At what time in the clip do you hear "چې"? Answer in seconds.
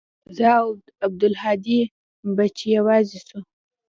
2.57-2.65